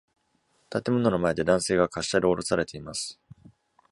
[0.71, 3.19] 建物の前で男性が滑車で下ろされています。